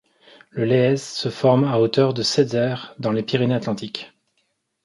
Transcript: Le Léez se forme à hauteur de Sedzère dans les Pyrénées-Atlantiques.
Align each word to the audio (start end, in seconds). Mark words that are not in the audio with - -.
Le 0.49 0.65
Léez 0.65 0.97
se 0.97 1.29
forme 1.29 1.63
à 1.63 1.79
hauteur 1.79 2.15
de 2.15 2.23
Sedzère 2.23 2.95
dans 2.97 3.11
les 3.11 3.21
Pyrénées-Atlantiques. 3.21 4.11